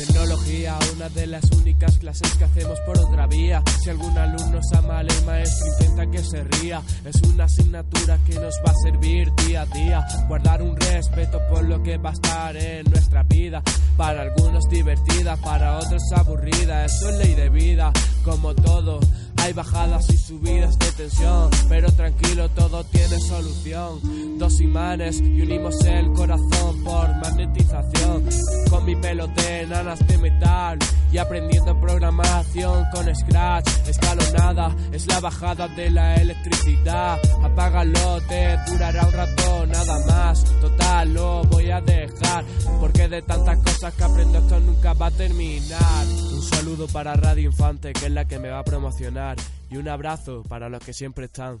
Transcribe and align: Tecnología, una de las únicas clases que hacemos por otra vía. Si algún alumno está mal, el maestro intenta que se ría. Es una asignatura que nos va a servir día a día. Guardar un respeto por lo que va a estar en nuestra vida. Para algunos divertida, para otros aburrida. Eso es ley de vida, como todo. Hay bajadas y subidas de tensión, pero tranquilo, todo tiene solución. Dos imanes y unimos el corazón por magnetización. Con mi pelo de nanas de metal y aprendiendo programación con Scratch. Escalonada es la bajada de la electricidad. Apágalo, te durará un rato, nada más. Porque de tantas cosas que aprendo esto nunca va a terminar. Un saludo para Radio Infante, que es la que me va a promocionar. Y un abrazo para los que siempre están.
Tecnología, 0.00 0.78
una 0.96 1.10
de 1.10 1.26
las 1.26 1.44
únicas 1.50 1.98
clases 1.98 2.34
que 2.36 2.44
hacemos 2.44 2.80
por 2.86 2.98
otra 2.98 3.26
vía. 3.26 3.62
Si 3.84 3.90
algún 3.90 4.16
alumno 4.16 4.58
está 4.58 4.80
mal, 4.80 5.06
el 5.06 5.26
maestro 5.26 5.66
intenta 5.78 6.10
que 6.10 6.24
se 6.24 6.42
ría. 6.42 6.80
Es 7.04 7.20
una 7.20 7.44
asignatura 7.44 8.18
que 8.26 8.34
nos 8.36 8.54
va 8.66 8.70
a 8.70 8.74
servir 8.82 9.30
día 9.46 9.60
a 9.60 9.66
día. 9.66 10.06
Guardar 10.26 10.62
un 10.62 10.74
respeto 10.74 11.38
por 11.50 11.64
lo 11.64 11.82
que 11.82 11.98
va 11.98 12.10
a 12.10 12.12
estar 12.14 12.56
en 12.56 12.90
nuestra 12.90 13.24
vida. 13.24 13.62
Para 13.98 14.22
algunos 14.22 14.64
divertida, 14.70 15.36
para 15.36 15.76
otros 15.76 16.02
aburrida. 16.16 16.86
Eso 16.86 17.10
es 17.10 17.16
ley 17.18 17.34
de 17.34 17.50
vida, 17.50 17.92
como 18.24 18.54
todo. 18.54 19.00
Hay 19.40 19.52
bajadas 19.52 20.08
y 20.10 20.16
subidas 20.16 20.78
de 20.78 20.92
tensión, 20.92 21.50
pero 21.68 21.90
tranquilo, 21.92 22.48
todo 22.50 22.84
tiene 22.84 23.18
solución. 23.18 24.38
Dos 24.38 24.60
imanes 24.60 25.20
y 25.20 25.40
unimos 25.40 25.84
el 25.84 26.12
corazón 26.12 26.84
por 26.84 27.08
magnetización. 27.16 28.28
Con 28.68 28.84
mi 28.84 28.96
pelo 28.96 29.26
de 29.28 29.66
nanas 29.66 30.06
de 30.06 30.18
metal 30.18 30.78
y 31.12 31.18
aprendiendo 31.18 31.78
programación 31.80 32.84
con 32.92 33.14
Scratch. 33.14 33.68
Escalonada 33.88 34.74
es 34.92 35.06
la 35.06 35.20
bajada 35.20 35.68
de 35.68 35.90
la 35.90 36.14
electricidad. 36.16 37.18
Apágalo, 37.42 38.20
te 38.28 38.56
durará 38.70 39.06
un 39.06 39.12
rato, 39.12 39.66
nada 39.66 40.06
más. 40.06 40.44
Porque 42.80 43.08
de 43.08 43.22
tantas 43.22 43.58
cosas 43.58 43.94
que 43.94 44.04
aprendo 44.04 44.38
esto 44.38 44.60
nunca 44.60 44.92
va 44.94 45.06
a 45.06 45.10
terminar. 45.10 46.06
Un 46.06 46.42
saludo 46.42 46.86
para 46.88 47.14
Radio 47.14 47.50
Infante, 47.50 47.92
que 47.92 48.06
es 48.06 48.12
la 48.12 48.26
que 48.26 48.38
me 48.38 48.50
va 48.50 48.60
a 48.60 48.64
promocionar. 48.64 49.36
Y 49.70 49.76
un 49.76 49.88
abrazo 49.88 50.42
para 50.48 50.68
los 50.68 50.82
que 50.82 50.92
siempre 50.92 51.26
están. 51.26 51.60